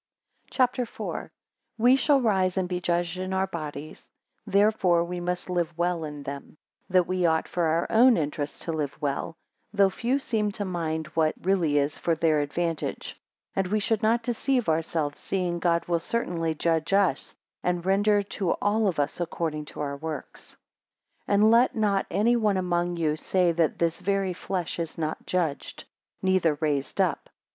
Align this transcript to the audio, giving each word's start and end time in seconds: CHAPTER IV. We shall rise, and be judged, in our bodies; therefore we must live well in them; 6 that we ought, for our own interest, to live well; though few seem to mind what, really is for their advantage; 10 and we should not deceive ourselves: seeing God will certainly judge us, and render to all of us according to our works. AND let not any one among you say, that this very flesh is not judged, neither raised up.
CHAPTER 0.49 0.81
IV. 0.81 1.29
We 1.77 1.95
shall 1.95 2.21
rise, 2.21 2.57
and 2.57 2.67
be 2.67 2.81
judged, 2.81 3.19
in 3.19 3.33
our 3.33 3.45
bodies; 3.45 4.09
therefore 4.47 5.03
we 5.03 5.19
must 5.19 5.47
live 5.47 5.77
well 5.77 6.03
in 6.05 6.23
them; 6.23 6.57
6 6.87 6.89
that 6.89 7.05
we 7.07 7.23
ought, 7.27 7.47
for 7.47 7.65
our 7.65 7.85
own 7.91 8.17
interest, 8.17 8.63
to 8.63 8.71
live 8.71 8.99
well; 8.99 9.35
though 9.71 9.91
few 9.91 10.17
seem 10.17 10.51
to 10.53 10.65
mind 10.65 11.05
what, 11.13 11.35
really 11.39 11.77
is 11.77 11.99
for 11.99 12.15
their 12.15 12.39
advantage; 12.41 13.21
10 13.53 13.65
and 13.65 13.71
we 13.71 13.79
should 13.79 14.01
not 14.01 14.23
deceive 14.23 14.67
ourselves: 14.67 15.19
seeing 15.19 15.59
God 15.59 15.85
will 15.85 15.99
certainly 15.99 16.55
judge 16.55 16.93
us, 16.93 17.35
and 17.61 17.85
render 17.85 18.23
to 18.23 18.53
all 18.53 18.87
of 18.87 18.99
us 18.99 19.19
according 19.21 19.65
to 19.65 19.81
our 19.81 19.95
works. 19.97 20.57
AND 21.27 21.51
let 21.51 21.75
not 21.75 22.07
any 22.09 22.35
one 22.35 22.57
among 22.57 22.97
you 22.97 23.15
say, 23.15 23.51
that 23.51 23.77
this 23.77 23.99
very 23.99 24.33
flesh 24.33 24.79
is 24.79 24.97
not 24.97 25.27
judged, 25.27 25.83
neither 26.23 26.55
raised 26.55 26.99
up. 26.99 27.29